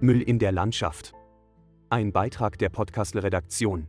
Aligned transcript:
Müll 0.00 0.22
in 0.22 0.38
der 0.38 0.52
Landschaft. 0.52 1.12
Ein 1.90 2.12
Beitrag 2.12 2.56
der 2.56 2.68
Podcast-Redaktion. 2.68 3.88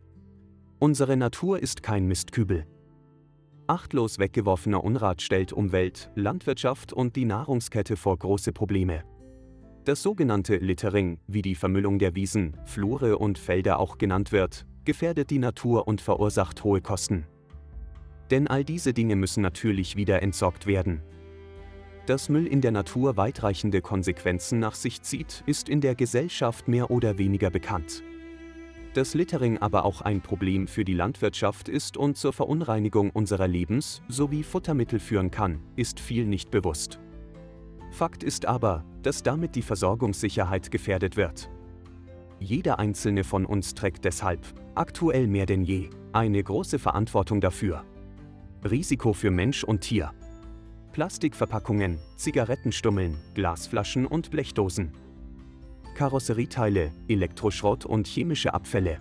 Unsere 0.79 1.15
Natur 1.15 1.59
ist 1.59 1.83
kein 1.83 2.07
Mistkübel. 2.07 2.65
Achtlos 3.67 4.17
weggeworfener 4.17 4.83
Unrat 4.83 5.21
stellt 5.21 5.53
Umwelt, 5.53 6.09
Landwirtschaft 6.15 6.93
und 6.93 7.15
die 7.15 7.25
Nahrungskette 7.25 7.95
vor 7.95 8.17
große 8.17 8.53
Probleme. 8.53 9.03
Das 9.85 10.01
sogenannte 10.01 10.55
Littering, 10.55 11.19
wie 11.27 11.43
die 11.43 11.53
Vermüllung 11.53 11.99
der 11.99 12.15
Wiesen, 12.15 12.57
Flure 12.65 13.19
und 13.19 13.37
Felder 13.37 13.79
auch 13.79 13.99
genannt 13.99 14.31
wird, 14.31 14.65
gefährdet 14.85 15.29
die 15.29 15.37
Natur 15.37 15.87
und 15.87 16.01
verursacht 16.01 16.63
hohe 16.63 16.81
Kosten. 16.81 17.27
Denn 18.31 18.47
all 18.47 18.63
diese 18.63 18.93
Dinge 18.93 19.15
müssen 19.15 19.41
natürlich 19.41 19.95
wieder 19.95 20.23
entsorgt 20.23 20.65
werden. 20.65 21.03
Dass 22.09 22.27
Müll 22.27 22.47
in 22.47 22.59
der 22.59 22.71
Natur 22.71 23.17
weitreichende 23.17 23.81
Konsequenzen 23.81 24.57
nach 24.57 24.73
sich 24.73 25.03
zieht, 25.03 25.43
ist 25.45 25.69
in 25.69 25.79
der 25.79 25.93
Gesellschaft 25.93 26.67
mehr 26.67 26.89
oder 26.89 27.19
weniger 27.19 27.51
bekannt. 27.51 28.01
Dass 28.95 29.13
Littering 29.13 29.59
aber 29.59 29.85
auch 29.85 30.01
ein 30.01 30.19
Problem 30.19 30.67
für 30.67 30.83
die 30.83 30.95
Landwirtschaft 30.95 31.69
ist 31.69 31.97
und 31.97 32.17
zur 32.17 32.33
Verunreinigung 32.33 33.11
unserer 33.11 33.47
Lebens- 33.47 34.01
sowie 34.07 34.41
Futtermittel 34.41 34.99
führen 34.99 35.29
kann, 35.29 35.59
ist 35.75 35.99
viel 35.99 36.25
nicht 36.25 36.49
bewusst. 36.49 36.99
Fakt 37.91 38.23
ist 38.23 38.47
aber, 38.47 38.83
dass 39.03 39.21
damit 39.21 39.55
die 39.55 39.61
Versorgungssicherheit 39.61 40.71
gefährdet 40.71 41.15
wird. 41.15 41.51
Jeder 42.39 42.79
einzelne 42.79 43.23
von 43.23 43.45
uns 43.45 43.75
trägt 43.75 44.03
deshalb, 44.03 44.41
aktuell 44.73 45.27
mehr 45.27 45.45
denn 45.45 45.61
je, 45.61 45.91
eine 46.11 46.41
große 46.41 46.79
Verantwortung 46.79 47.39
dafür. 47.39 47.85
Risiko 48.67 49.13
für 49.13 49.29
Mensch 49.29 49.63
und 49.63 49.81
Tier. 49.81 50.11
Plastikverpackungen, 50.91 51.99
Zigarettenstummeln, 52.17 53.15
Glasflaschen 53.35 54.05
und 54.05 54.31
Blechdosen. 54.31 54.91
Karosserieteile, 55.95 56.91
Elektroschrott 57.07 57.85
und 57.85 58.07
chemische 58.07 58.53
Abfälle. 58.53 58.97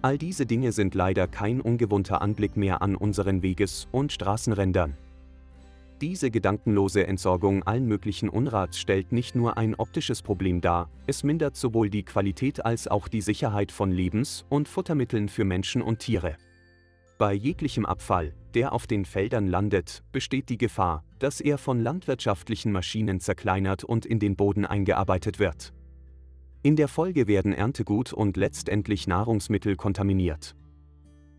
All 0.00 0.16
diese 0.16 0.46
Dinge 0.46 0.72
sind 0.72 0.94
leider 0.94 1.26
kein 1.26 1.60
ungewohnter 1.60 2.22
Anblick 2.22 2.56
mehr 2.56 2.80
an 2.82 2.96
unseren 2.96 3.42
Weges- 3.42 3.86
und 3.92 4.12
Straßenrändern. 4.12 4.96
Diese 6.00 6.30
gedankenlose 6.30 7.06
Entsorgung 7.06 7.64
allen 7.64 7.86
möglichen 7.86 8.28
Unrats 8.28 8.78
stellt 8.78 9.10
nicht 9.10 9.34
nur 9.34 9.58
ein 9.58 9.74
optisches 9.74 10.22
Problem 10.22 10.60
dar, 10.60 10.88
es 11.08 11.24
mindert 11.24 11.56
sowohl 11.56 11.90
die 11.90 12.04
Qualität 12.04 12.64
als 12.64 12.86
auch 12.86 13.08
die 13.08 13.20
Sicherheit 13.20 13.72
von 13.72 13.90
Lebens- 13.90 14.46
und 14.48 14.68
Futtermitteln 14.68 15.28
für 15.28 15.44
Menschen 15.44 15.82
und 15.82 15.98
Tiere. 15.98 16.36
Bei 17.18 17.32
jeglichem 17.32 17.84
Abfall, 17.84 18.32
der 18.58 18.72
auf 18.72 18.88
den 18.88 19.04
Feldern 19.04 19.46
landet, 19.46 20.02
besteht 20.10 20.48
die 20.48 20.58
Gefahr, 20.58 21.04
dass 21.20 21.40
er 21.40 21.58
von 21.58 21.78
landwirtschaftlichen 21.78 22.72
Maschinen 22.72 23.20
zerkleinert 23.20 23.84
und 23.84 24.04
in 24.04 24.18
den 24.18 24.34
Boden 24.34 24.66
eingearbeitet 24.66 25.38
wird. 25.38 25.72
In 26.64 26.74
der 26.74 26.88
Folge 26.88 27.28
werden 27.28 27.52
Erntegut 27.52 28.12
und 28.12 28.36
letztendlich 28.36 29.06
Nahrungsmittel 29.06 29.76
kontaminiert. 29.76 30.56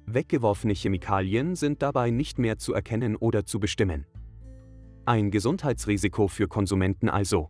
Weggeworfene 0.06 0.74
Chemikalien 0.74 1.58
sind 1.58 1.82
dabei 1.82 2.10
nicht 2.10 2.40
mehr 2.40 2.58
zu 2.58 2.74
erkennen 2.74 3.18
oder 3.18 3.46
zu 3.46 3.60
bestimmen. 3.60 4.06
Ein 5.04 5.30
Gesundheitsrisiko 5.30 6.30
für 6.30 6.48
Konsumenten 6.48 7.10
also. 7.10 7.50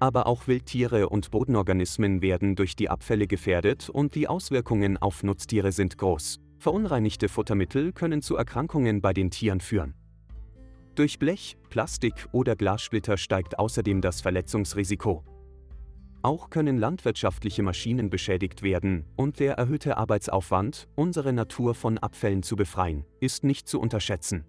Aber 0.00 0.26
auch 0.26 0.48
Wildtiere 0.48 1.08
und 1.08 1.30
Bodenorganismen 1.30 2.22
werden 2.22 2.56
durch 2.56 2.74
die 2.74 2.90
Abfälle 2.90 3.28
gefährdet 3.28 3.88
und 3.88 4.16
die 4.16 4.26
Auswirkungen 4.26 4.96
auf 4.96 5.22
Nutztiere 5.22 5.70
sind 5.70 5.96
groß. 5.96 6.40
Verunreinigte 6.60 7.30
Futtermittel 7.30 7.90
können 7.90 8.20
zu 8.20 8.36
Erkrankungen 8.36 9.00
bei 9.00 9.14
den 9.14 9.30
Tieren 9.30 9.60
führen. 9.60 9.94
Durch 10.94 11.18
Blech, 11.18 11.56
Plastik 11.70 12.28
oder 12.32 12.54
Glassplitter 12.54 13.16
steigt 13.16 13.58
außerdem 13.58 14.02
das 14.02 14.20
Verletzungsrisiko. 14.20 15.24
Auch 16.20 16.50
können 16.50 16.76
landwirtschaftliche 16.76 17.62
Maschinen 17.62 18.10
beschädigt 18.10 18.62
werden 18.62 19.06
und 19.16 19.40
der 19.40 19.54
erhöhte 19.54 19.96
Arbeitsaufwand, 19.96 20.86
unsere 20.96 21.32
Natur 21.32 21.74
von 21.74 21.96
Abfällen 21.96 22.42
zu 22.42 22.56
befreien, 22.56 23.06
ist 23.20 23.42
nicht 23.42 23.66
zu 23.66 23.80
unterschätzen. 23.80 24.44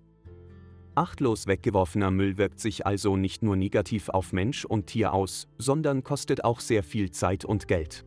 Achtlos 0.95 1.47
weggeworfener 1.47 2.11
Müll 2.11 2.37
wirkt 2.37 2.59
sich 2.59 2.85
also 2.85 3.15
nicht 3.15 3.41
nur 3.41 3.55
negativ 3.55 4.09
auf 4.09 4.33
Mensch 4.33 4.65
und 4.65 4.87
Tier 4.87 5.13
aus, 5.13 5.47
sondern 5.57 6.03
kostet 6.03 6.43
auch 6.43 6.59
sehr 6.59 6.83
viel 6.83 7.11
Zeit 7.11 7.45
und 7.45 7.69
Geld. 7.69 8.05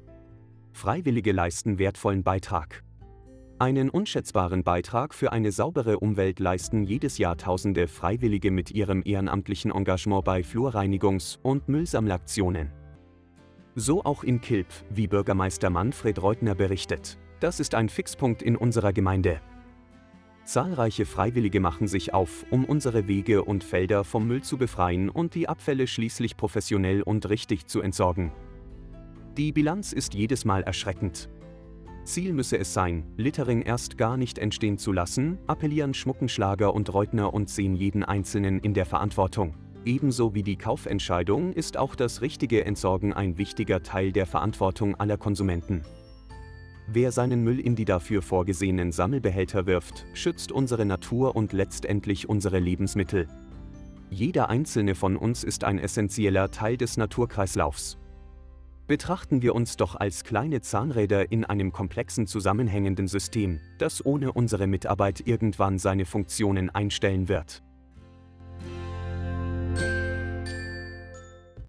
Freiwillige 0.74 1.32
leisten 1.32 1.78
wertvollen 1.78 2.22
Beitrag. 2.22 2.84
Einen 3.60 3.88
unschätzbaren 3.88 4.64
Beitrag 4.64 5.14
für 5.14 5.30
eine 5.30 5.52
saubere 5.52 6.00
Umwelt 6.00 6.40
leisten 6.40 6.82
jedes 6.82 7.18
Jahr 7.18 7.36
Tausende 7.36 7.86
Freiwillige 7.86 8.50
mit 8.50 8.72
ihrem 8.72 9.02
ehrenamtlichen 9.04 9.70
Engagement 9.70 10.24
bei 10.24 10.40
Flurreinigungs- 10.40 11.38
und 11.40 11.68
Müllsammelaktionen. 11.68 12.72
So 13.76 14.04
auch 14.04 14.24
in 14.24 14.40
Kilp, 14.40 14.66
wie 14.90 15.06
Bürgermeister 15.06 15.70
Manfred 15.70 16.20
Reutner 16.20 16.56
berichtet. 16.56 17.16
Das 17.38 17.60
ist 17.60 17.76
ein 17.76 17.88
Fixpunkt 17.88 18.42
in 18.42 18.56
unserer 18.56 18.92
Gemeinde. 18.92 19.40
Zahlreiche 20.44 21.06
Freiwillige 21.06 21.60
machen 21.60 21.86
sich 21.86 22.12
auf, 22.12 22.44
um 22.50 22.64
unsere 22.64 23.06
Wege 23.06 23.44
und 23.44 23.62
Felder 23.62 24.02
vom 24.02 24.26
Müll 24.26 24.42
zu 24.42 24.58
befreien 24.58 25.08
und 25.08 25.36
die 25.36 25.48
Abfälle 25.48 25.86
schließlich 25.86 26.36
professionell 26.36 27.02
und 27.02 27.28
richtig 27.28 27.66
zu 27.68 27.80
entsorgen. 27.80 28.32
Die 29.36 29.52
Bilanz 29.52 29.92
ist 29.92 30.14
jedes 30.14 30.44
Mal 30.44 30.62
erschreckend. 30.64 31.28
Ziel 32.04 32.34
müsse 32.34 32.58
es 32.58 32.74
sein, 32.74 33.04
Littering 33.16 33.62
erst 33.62 33.96
gar 33.96 34.16
nicht 34.16 34.38
entstehen 34.38 34.76
zu 34.76 34.92
lassen, 34.92 35.38
appellieren 35.46 35.94
Schmuckenschlager 35.94 36.74
und 36.74 36.92
Reutner 36.92 37.32
und 37.32 37.48
sehen 37.48 37.74
jeden 37.74 38.04
Einzelnen 38.04 38.58
in 38.58 38.74
der 38.74 38.84
Verantwortung. 38.84 39.54
Ebenso 39.86 40.34
wie 40.34 40.42
die 40.42 40.56
Kaufentscheidung 40.56 41.52
ist 41.52 41.76
auch 41.76 41.94
das 41.94 42.20
richtige 42.20 42.64
Entsorgen 42.64 43.12
ein 43.12 43.38
wichtiger 43.38 43.82
Teil 43.82 44.12
der 44.12 44.26
Verantwortung 44.26 44.94
aller 44.96 45.16
Konsumenten. 45.16 45.82
Wer 46.86 47.12
seinen 47.12 47.42
Müll 47.42 47.58
in 47.58 47.74
die 47.74 47.86
dafür 47.86 48.20
vorgesehenen 48.20 48.92
Sammelbehälter 48.92 49.66
wirft, 49.66 50.04
schützt 50.12 50.52
unsere 50.52 50.84
Natur 50.84 51.34
und 51.34 51.54
letztendlich 51.54 52.28
unsere 52.28 52.58
Lebensmittel. 52.58 53.28
Jeder 54.10 54.50
einzelne 54.50 54.94
von 54.94 55.16
uns 55.16 55.42
ist 55.42 55.64
ein 55.64 55.78
essentieller 55.78 56.50
Teil 56.50 56.76
des 56.76 56.98
Naturkreislaufs. 56.98 57.98
Betrachten 58.86 59.40
wir 59.40 59.54
uns 59.54 59.78
doch 59.78 59.96
als 59.96 60.24
kleine 60.24 60.60
Zahnräder 60.60 61.32
in 61.32 61.46
einem 61.46 61.72
komplexen 61.72 62.26
zusammenhängenden 62.26 63.08
System, 63.08 63.60
das 63.78 64.04
ohne 64.04 64.32
unsere 64.32 64.66
Mitarbeit 64.66 65.26
irgendwann 65.26 65.78
seine 65.78 66.04
Funktionen 66.04 66.68
einstellen 66.68 67.28
wird. 67.28 67.62